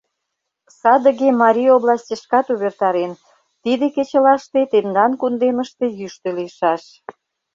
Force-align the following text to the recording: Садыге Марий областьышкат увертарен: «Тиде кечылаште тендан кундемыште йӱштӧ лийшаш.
Садыге 0.79 1.29
Марий 1.41 1.73
областьышкат 1.77 2.45
увертарен: 2.53 3.11
«Тиде 3.63 3.85
кечылаште 3.95 4.61
тендан 4.71 5.11
кундемыште 5.21 5.85
йӱштӧ 5.99 6.29
лийшаш. 6.37 6.83